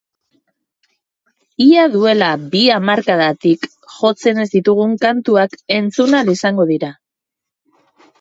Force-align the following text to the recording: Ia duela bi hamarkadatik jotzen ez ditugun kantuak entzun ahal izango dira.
Ia 1.65 1.81
duela 1.95 2.29
bi 2.55 2.61
hamarkadatik 2.75 3.67
jotzen 3.97 4.45
ez 4.45 4.47
ditugun 4.55 4.95
kantuak 5.05 5.55
entzun 5.77 6.17
ahal 6.21 6.33
izango 6.35 6.67
dira. 6.73 6.91